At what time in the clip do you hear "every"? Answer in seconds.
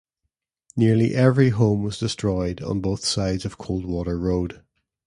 1.13-1.49